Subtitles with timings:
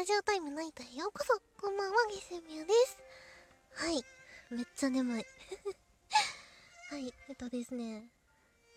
[0.00, 2.96] ラジオタイムナイトへようこそこんばんは、ゲスミュです。
[3.74, 4.02] はい。
[4.48, 5.26] めっちゃ眠い。
[6.90, 7.12] はい。
[7.28, 8.08] えっとですね。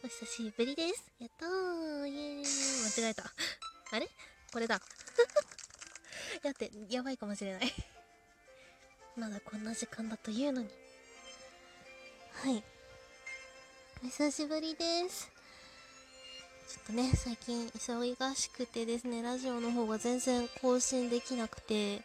[0.04, 1.10] お久しぶりです。
[1.20, 2.08] やったー。
[2.10, 3.02] イエーイ。
[3.02, 3.24] 間違えた。
[3.96, 4.10] あれ？
[4.52, 4.82] これだ。
[6.44, 7.74] やって、やばいかもしれない。
[9.16, 10.70] まだこんな時間だというのに。
[12.34, 12.62] はい。
[14.04, 15.33] お久しぶりです。
[16.74, 22.02] ちょっとね、最近忙しくてですね、ラジオの方が全然更新できなくて、よ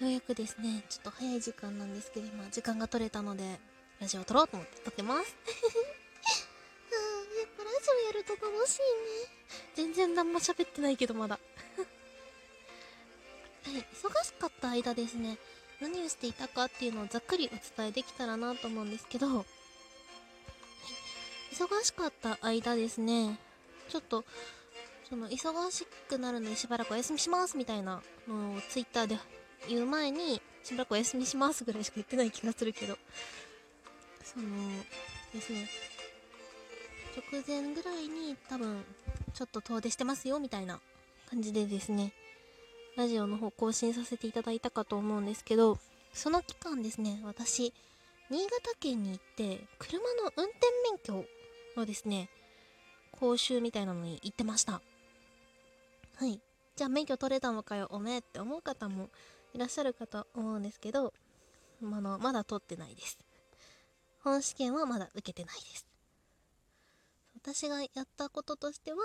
[0.00, 3.60] うやくですね、ちょっと早い時間なんですけど、今時間が取れたので、
[4.00, 5.28] ラジオを撮ろうと思って撮ってます。
[5.28, 5.34] や
[7.44, 8.84] っぱラジオやると楽しいね。
[9.74, 11.38] 全然何も喋ってないけどまだ。
[11.76, 11.84] は
[13.70, 15.36] い、忙しかった間ですね、
[15.80, 19.46] 何をしていたかっていうのをざっくりお伝えできたらなと思うんですけど、はい
[21.52, 23.38] 忙しかった間ですね、
[23.92, 24.24] ちょっと、
[25.06, 29.18] その、忙しくなるのでしばらくお休みしますみたいなのをツイッターで
[29.68, 32.96] 言う前に、しばらくお休みしますぐらいしか言ってない気がするけど、
[34.24, 34.46] その、
[35.34, 35.68] ですね、
[37.30, 38.82] 直前ぐらいに多分、
[39.34, 40.80] ちょっと遠出してますよみたいな
[41.28, 42.14] 感じでですね、
[42.96, 45.78] ラジオの方更新させていただいたかと思うんですけど、
[46.14, 47.74] その期間ですね、私、
[48.30, 51.26] 新潟県に行って、車の運転免許
[51.76, 52.30] のですね、
[53.22, 54.82] 講習みたいなのに行ってました。
[56.16, 56.40] はい。
[56.74, 59.10] じゃあ免許取れたのかよ、おめえって思う方も
[59.54, 61.14] いらっしゃるかと思うんですけど、
[61.84, 63.20] あの、まだ取ってないです。
[64.24, 65.86] 本試験はまだ受けてないです。
[67.36, 68.98] 私がやったこととしては、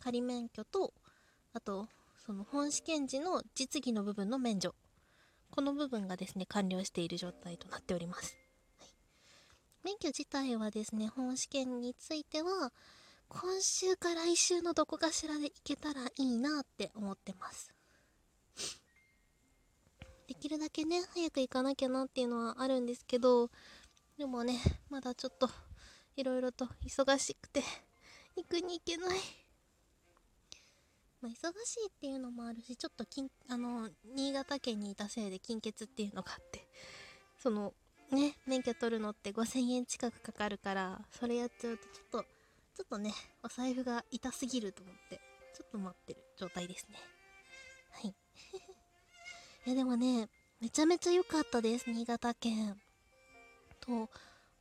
[0.00, 0.92] 仮免許と、
[1.52, 1.86] あと、
[2.26, 4.74] その本試験時の実技の部分の免除。
[5.52, 8.36] この部分がですね、完了している状態となっております。
[8.80, 8.88] はい、
[9.84, 12.72] 免許自体はですね、本試験については、
[13.32, 17.72] 今週か来週のどこかしらで行けたらいいなって思ってます。
[20.26, 23.48] できるだけね、早く行かなきゃなっていうのはあるんですけど、
[24.18, 24.58] でもね、
[24.90, 25.48] まだちょっと、
[26.16, 27.62] いろいろと忙しくて、
[28.36, 29.18] 行くに行けない。
[31.20, 36.66] まあ、忙しいっていうのもあるし、ちょっと金、あの、新潟県にいたせいで金欠っていうのがあって、
[37.38, 37.74] その、
[38.10, 42.39] ね、免許取るのって5000円近くかかるから、それやっちゃうとちょっと、
[42.76, 45.20] ちょっとね、お財布が痛すぎると思って、
[45.54, 46.98] ちょっと待ってる状態ですね。
[47.92, 48.14] はい。
[49.66, 50.28] いやでもね、
[50.60, 52.80] めちゃめちゃ良かったです、新潟県。
[53.80, 54.08] と、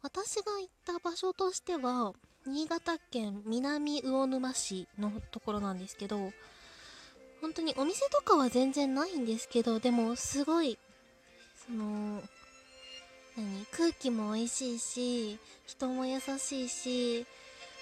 [0.01, 2.13] 私が行った場所としては、
[2.45, 6.31] 新潟県南魚沼市のところなんですけど、
[7.41, 10.77] 本当にお店とかは全然ないんですけど、でもすごい、
[11.65, 12.21] その、
[13.37, 17.25] 何空気も美味しいし、人も優しいし、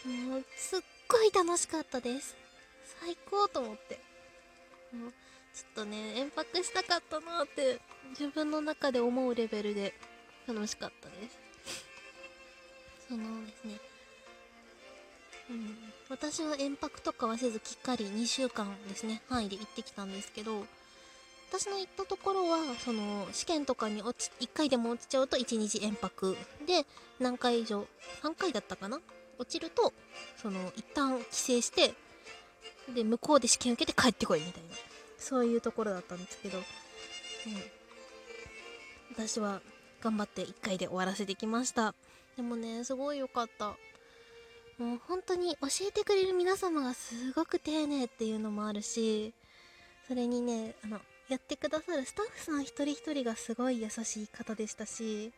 [0.05, 2.35] もうすっごい楽しかったです。
[3.01, 3.99] 最高と思って。
[4.93, 5.11] もう
[5.53, 7.79] ちょっとね、遠泊したかったなって
[8.11, 9.93] 自分の中で思うレベルで
[10.47, 11.37] 楽しかったです。
[13.09, 13.79] そのですね、
[15.49, 15.77] うん、
[16.09, 20.65] 私は遠泊とかはせずきっかり2週間ですね、範囲で行ってきたんですけど、
[21.49, 26.35] 私の行ったところは、その、試験とかに落ち、1回でも落ちちゃうと1日遠泊。
[26.65, 26.85] で、
[27.19, 27.87] 何回以上、
[28.21, 28.99] 3回だったかな
[29.37, 29.93] 落ちると、
[30.41, 31.93] その、一旦帰省して、
[32.93, 34.69] で、向こうで試験受けて帰ってこいみたいな。
[35.17, 36.63] そういうところだったんですけど、うん。
[39.11, 39.61] 私は
[40.01, 41.95] 頑張って1回で終わらせてきました。
[42.35, 43.75] でもね、すごい良かった。
[44.77, 49.33] もう本当に教えてくれる皆様がすごく丁寧っていうのもあるし、
[50.07, 55.33] それにね、あの、やってくださるスタッフさん一人一人がすごい優しい方でしたし、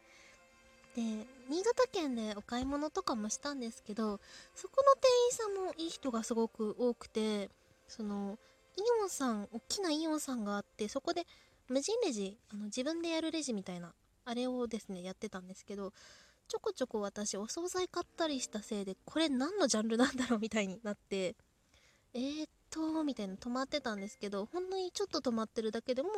[0.96, 1.02] で、
[1.50, 4.20] 新潟県でお買い物とかもしたんですけど、
[4.56, 5.10] そこの店
[5.48, 7.50] 員さんもいい人がすごく多くて、
[7.88, 8.38] その、
[8.78, 11.26] イオンさん、大きなイオンさんがあって、そこで
[11.68, 13.94] 無人レジ、あの自分でやるレジみたいな、
[14.26, 15.94] あれをですね、やってたんですけど、
[16.48, 21.36] ちょこちょこ私お惣菜買ったりしたせいで、これ何のジャンルなんだろうみたいになって、
[22.14, 26.10] えー、っと、みたいな止まってたんですけど、ほんのにちょっと止まってるだけでも、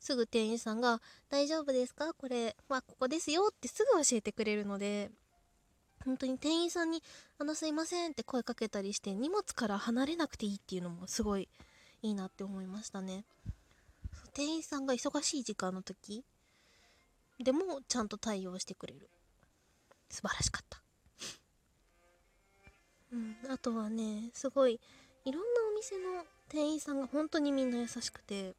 [0.00, 1.00] すぐ店員さんが、
[1.30, 2.12] 大丈夫ですか？
[2.14, 5.10] これ、まあ、ここですよってすぐ教えてくれるので、
[6.04, 7.02] 本当に店員さんに、
[7.38, 11.48] あの、すいませんって声かけたりして、荷物から離れなくていいっていうのもすごい
[12.02, 13.24] いいなって思いましたね。
[14.34, 16.24] 店員さんが忙しい時間の時
[17.38, 19.08] でもちゃんと対応してくれる。
[20.08, 20.80] 素晴らしかった。
[23.12, 24.80] うん、あとはね、すごい、
[25.24, 28.54] いろんなお店の店員さんが本当にみんな優しくて、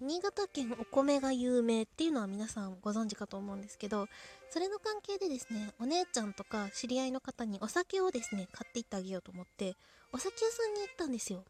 [0.00, 4.08] 新潟県お米が有名っていうのは皆さんご存知かと思うんですけど、
[4.50, 9.76] それの関係でですね、お姉ちゃんとか知り合いの方にお酒をですね、買っていってあげようと思って、
[10.12, 11.44] お酒屋さんに行ったんですよ。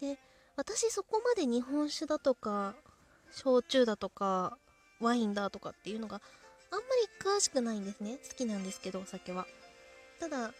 [0.00, 0.18] で、
[0.60, 2.74] 私そこまで日本酒だとか
[3.30, 4.58] 焼酎だとか
[5.00, 6.20] ワインだとかっていうのが
[6.70, 6.84] あんま
[7.24, 9.46] り詳しくないんですね好きなんですけどお酒は
[10.18, 10.52] ただ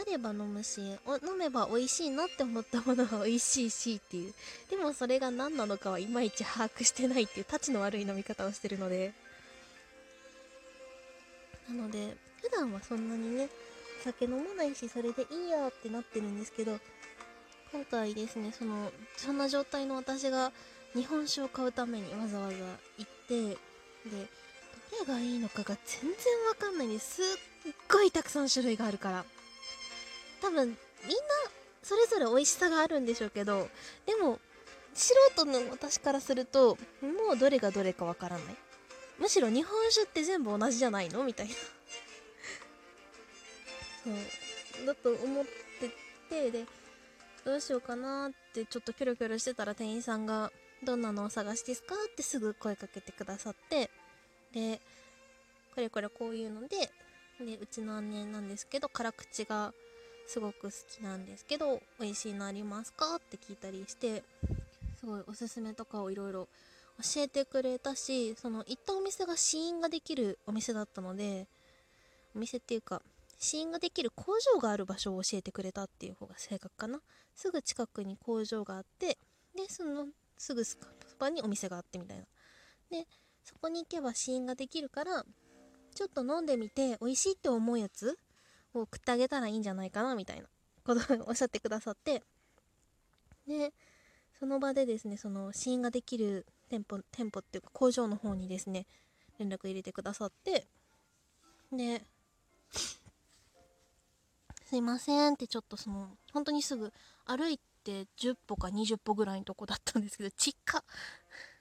[0.00, 4.34] あれば飲むし飲めば美味しいなって思ったものは美味しいしっていう。
[4.70, 9.12] でもそれが何なのかはいまいち把握してないっていうたちの悪い飲み方をしてるので。
[11.68, 13.48] なので普段はそんなにね
[14.00, 16.78] お酒飲まないしそれでいいやってなってるんですけど
[17.72, 20.52] 今回ですねそのそんな状態の私が
[20.94, 22.54] 日本酒を買うためにわざわざ
[22.98, 23.56] 行ってで
[25.06, 26.10] どれがいいのかが全然
[26.48, 27.14] わかんないんです。
[27.14, 29.24] すっごいたくさん種類があるから。
[30.42, 30.76] 多分みんな
[31.82, 33.68] それぞれ美味しさがあるんでしょうけど
[34.04, 34.38] でも
[34.92, 38.56] 素人の私からするともうどれがどれかわからない
[39.18, 41.54] むしろ日本酒って全部同じじゃないのみたいな
[44.04, 44.10] そ
[44.82, 45.44] うだと思っ
[45.80, 45.88] て
[46.28, 46.66] てで
[47.44, 50.52] どうしようかなってちょっとキョロキョロしてたら店員さんが
[50.82, 53.90] 「どんなのお探しですか?」ってすぐ声かけてくださって
[54.52, 54.80] で
[55.74, 56.90] これこれこういうので
[57.40, 59.72] でうちの姉なんですけど辛口が
[60.32, 63.16] すごく好きなんですけど美味しいのありますか？
[63.16, 64.22] って聞いたりして
[64.98, 66.48] すごいおすすめとかをいろいろ
[67.02, 71.46] 教えてくれたしその行ったお店が試飲ができるお店だったので
[72.34, 73.02] お店っていうか
[73.38, 77.00] 試飲ができる工場がある場所を教えてくれたっていう方が正確かな。
[77.36, 79.18] すぐ近くに工場があって
[79.54, 80.06] でその
[80.38, 80.78] すぐそ
[81.18, 82.24] ばにお店があってみたいな。
[82.90, 83.06] で
[83.44, 85.26] そこに行けば試飲ができるから
[85.94, 88.16] ちょっと飲んでみて美味しいって思うやつ
[88.74, 90.48] を食ってあげたらいいんじゃないかなみたいな。
[90.84, 92.22] ことを おっしゃってくださって。
[93.46, 93.72] で
[94.38, 98.86] その場でですねその試飲ができる店舗店舗っていうか工場の方にですね
[99.38, 100.66] 連絡入れてくださって。
[101.72, 102.04] で
[104.64, 106.92] すいませんってちょっとその本当にすぐ
[107.26, 110.84] 歩いて10歩か20歩ぐらいのとこだったんですけどちっか。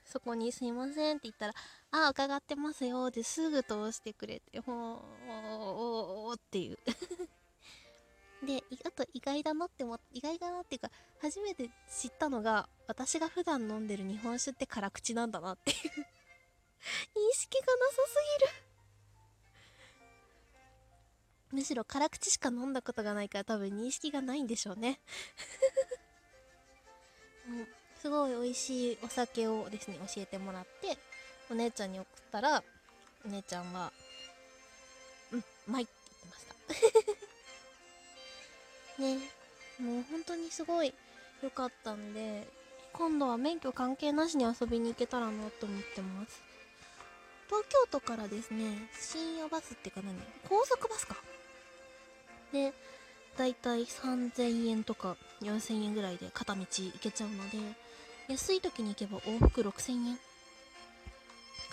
[0.06, 1.54] そこにすいませんって言ったら
[1.92, 4.75] 「ああ伺ってますよ」ってすぐ通してくれてほー
[5.30, 6.78] おーっていう。
[9.06, 10.89] と意外だなって思意外だなっていうか
[11.21, 15.77] 初めて知ったのが私が普段飲んでる日本酒って辛口なんだなっていう。
[15.77, 15.81] 認
[17.33, 18.51] 識がなさすぎる
[21.51, 25.01] むしろ辛口しか飲んだことがないから多分認識がないんでしょうね。
[27.48, 27.51] う
[28.00, 30.98] すごい美味しいお酒をですね教えてもらって
[31.50, 32.63] お姉ちゃんに送ったら
[33.25, 33.92] お姉ちゃんは
[35.31, 35.88] 「うんまい」っ
[39.01, 39.18] ね。
[39.80, 40.94] もう本当にすごい
[41.42, 42.48] 良かったんで
[42.94, 46.42] 今度は免許関係なしに遊びに行けたらなと思ってます。
[47.48, 48.63] 東京都からですね
[48.98, 50.15] 深夜バスっていうか何？
[50.48, 51.15] 高速バスか。
[52.53, 52.74] で
[53.38, 57.57] だいたい3000円とか4000円ぐらいで片道行けちゃうので
[58.27, 60.19] 安い時に行けば往復6000円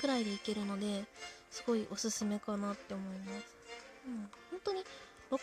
[0.01, 1.05] くらいで行けるので
[1.51, 3.57] すごいおすすめかなって思います。
[4.07, 4.81] うん本当に
[5.31, 5.39] 6000円っ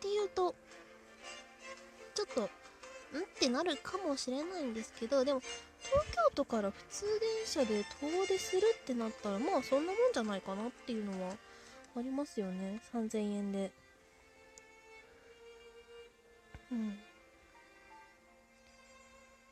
[0.00, 0.54] ていうと
[2.26, 2.48] ちょっ
[3.12, 3.22] とん？
[3.22, 5.40] ってなるかもしれないんですけどでも
[5.80, 11.34] 東京都から普通電車で遠出するってなったらまあそんなもんじゃないかなっていうのは
[11.96, 12.80] ありますよね。
[12.94, 13.70] 3000円で。
[16.70, 16.98] うん。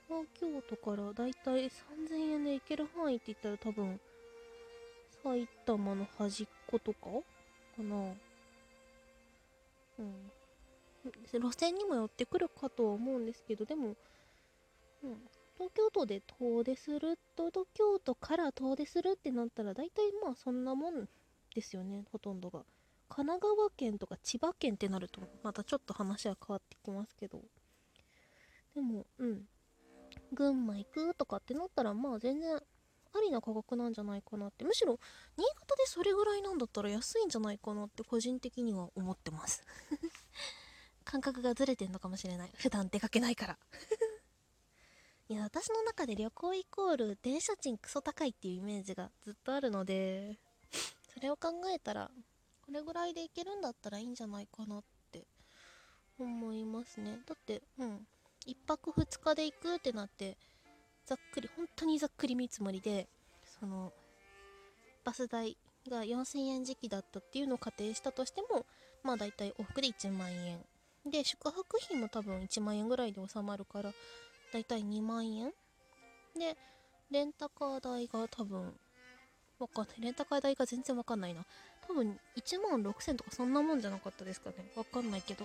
[0.09, 4.01] 東京都からだいたい3000円で行ける範囲って言ったら多分
[5.23, 6.99] 埼玉の端っことか
[7.77, 7.97] かな。
[9.99, 10.31] うん。
[11.33, 13.97] 路線にも寄ってくるかとは思うんですけどでも、
[15.03, 15.17] うん、
[15.55, 21.09] 東京都で遠出すると東京都から遠出するってなったら大体まあそんなもん
[21.55, 22.65] ですよねほとんどが。
[23.09, 27.41] 神奈川県とか千葉県ってなるとまたちょっと話は変わってきますけど。
[28.75, 29.49] でもうん。
[30.33, 32.61] 群馬行くとかってなったらまあ全然あ
[33.21, 34.65] りな価格なんじゃないかなって。
[34.65, 34.99] むしろ
[35.37, 39.63] 新潟でそれぐらいなんだったら安いんじゃないかなって個人的には思ってます。
[41.11, 42.51] 感覚がずれてんのかもしれない。
[42.55, 43.59] 普段出かけないから。
[45.29, 50.39] いや私の中で旅行イコール電車賃クソ高いっていうイメージがずっとあるので
[51.13, 52.11] それを考えたら
[52.63, 55.25] これぐらいで行けるんだったらいいんじゃないかなって
[56.17, 57.19] 思いますね。
[57.27, 58.07] だってうん。
[58.47, 60.39] 1泊2日で行くってなって
[61.07, 63.09] ざっくり本当にざっくり見積もりで
[63.59, 63.93] その
[65.05, 65.57] バス代
[65.89, 68.65] が4000円時期だったっていうのを仮定したとしても
[69.03, 70.65] まあ大体往復で1万円。
[71.07, 73.93] で宿泊費も多分1万円ぐらいで収まるから
[74.53, 75.53] だいたい2万円。
[76.39, 76.57] で
[77.11, 78.73] レンタカー代が多分
[79.59, 80.01] わかんない。
[80.01, 81.45] レンタカー代が全然わかんないな。
[81.87, 84.57] 多分1万6000とかそんなもんじゃなかったですかね。
[84.77, 85.45] わかんないけど。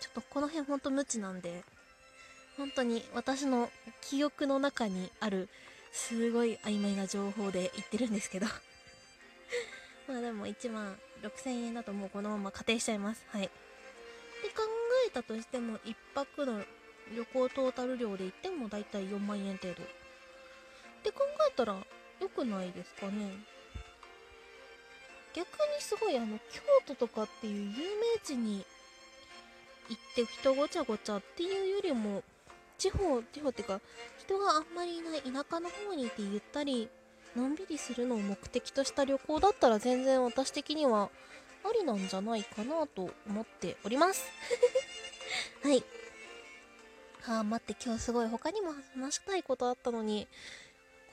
[0.00, 1.62] ちょっとこの辺ほんと無知なんで
[2.56, 3.70] 本当に私の
[4.02, 5.48] 記憶の中にある
[5.92, 8.46] すごい曖昧な情報で言ってるんですけど。
[10.08, 13.24] まあでも1万6000円だともうこのまま仮定しちゃいます。
[13.28, 13.42] はい。
[13.42, 13.48] で
[14.50, 14.62] 考
[15.06, 16.60] えたとしても1泊の
[17.14, 19.82] 旅行トータル料で言ってもだいたい4万円程度。
[19.82, 19.86] っ
[21.02, 21.20] て考
[21.50, 21.76] えたら
[22.20, 23.30] 良くないですかね。
[25.34, 28.64] 逆にすごいあの京都とかっていう有名地に
[29.88, 32.22] 行って人ごちゃごちゃっていうよりも
[32.78, 33.80] 地方地方っていうか
[34.18, 36.88] 人があんまりいない田舎の方に行ってゆったり
[37.36, 41.10] のんびりするのを目的とした旅行だったら全然私的には
[41.64, 44.30] ありなんじゃないかなと思っております。
[45.62, 45.82] はい。
[47.26, 50.28] ああ待って今日すごい他にも話したいことあったのに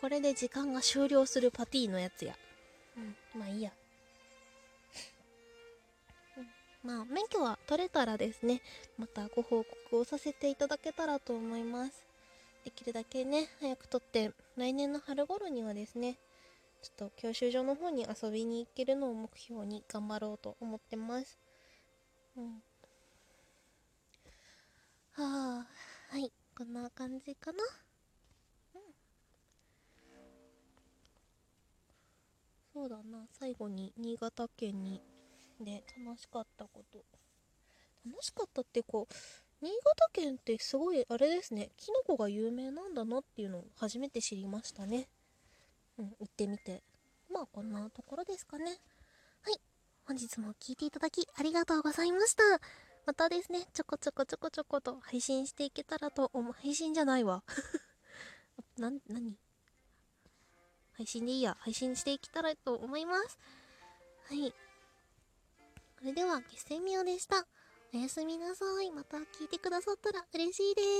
[0.01, 2.35] これで時間が終了するパティのやつや。
[2.97, 3.71] うんまあいいや。
[6.83, 8.61] まあ、免許は取れたらですね、
[8.97, 12.10] またご報告をさせていただけたらと思います。
[12.63, 16.17] できるだけね、早く取って、来年の春頃にはですね、
[16.81, 21.39] ちょっと教習所の方に遊びに行けるのを目標に頑張ろうと思ってます。
[22.37, 22.63] うん。
[25.11, 25.67] はあ、
[26.09, 27.63] はい、こんな感じかな。
[28.75, 28.81] うん。
[32.73, 35.01] そうだな、最後に新潟県に
[35.59, 37.03] で楽しかったこと
[38.05, 39.13] 楽しかったってこう
[39.61, 41.69] 新潟県ってすごいあれですね。
[41.77, 45.07] キノコが有名なんだなっていうのを初めて知りましたね。
[45.99, 46.81] うん行ってみて。
[47.31, 48.65] まあこんなところですかね。
[48.65, 49.59] はい。
[50.05, 52.43] 本日も聴いていただきありがとうございました。
[53.05, 56.53] またですねちょこちょこちょこちょこと配信していけたらと思う。
[56.53, 57.43] 配信じゃないわ。
[58.77, 59.37] な何？
[60.93, 61.55] 配信でいいや。
[61.59, 63.39] 配信していけたらと思います。
[64.25, 64.53] はい。
[65.99, 67.47] それでは、ゲセミオでした。
[67.93, 68.91] おやすみなさい。
[68.91, 70.91] また聞いてくださったら嬉しいです。